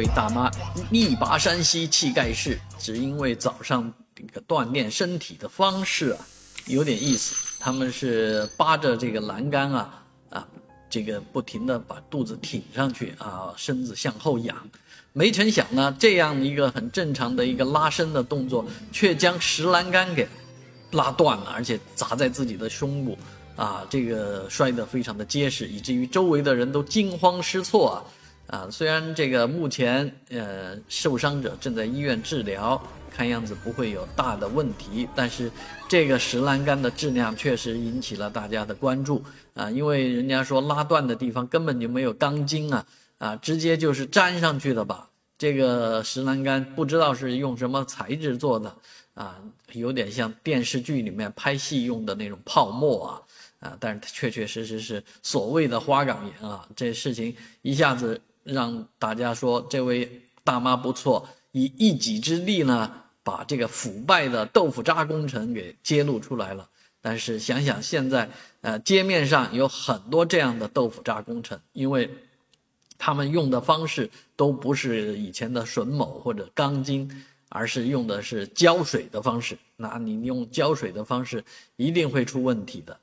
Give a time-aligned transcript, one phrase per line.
[0.00, 0.50] 位大妈
[0.90, 6.18] 力拔山兮气盖世，只因为早上这个锻炼身体的方式啊
[6.64, 7.58] 有点意思。
[7.60, 10.48] 他们是扒着这个栏杆啊啊，
[10.88, 14.56] 这个不停的把肚子挺上去啊，身子向后仰。
[15.12, 20.26] 没成想呢，这样一个很正常的一个拉伸的动作，却将石栏杆给
[20.92, 23.18] 拉断了，而且砸在自己的胸部
[23.54, 28.00] 啊，这个摔得非常的结实，以至于周围的人都惊慌失措啊。
[28.50, 35.48] 啊，虽然这个目前呃受伤者正在医院治疗，看样子不会有大的问题，但是
[35.88, 39.22] 这个石栏杆的质量确实引起了大家的关注
[39.54, 42.84] 啊，因为人家说拉断的地方根本就没有钢筋啊，
[43.18, 45.08] 啊，直接就是粘上去的吧？
[45.38, 48.74] 这个石栏杆不知道是用什么材质做的
[49.14, 49.38] 啊，
[49.74, 53.22] 有点像电视剧里面拍戏用的那种泡沫啊
[53.60, 58.20] 啊，但是确确实实是所谓的花岗岩啊，这事情一下子。
[58.44, 66.68] 让大家说这位大妈不错，以一己之力呢，把这个腐败的豆腐渣工程给揭露出来了。
[67.02, 68.28] 但是想想现在，
[68.60, 72.10] 呃，街面上有很多这样的豆腐渣工程，因为
[72.98, 77.10] 他们用的方式都不是以前的榫卯或者钢筋，
[77.48, 79.56] 而是用的是胶水的方式。
[79.76, 81.42] 那你用胶水的方式，
[81.76, 83.00] 一定会出问题的。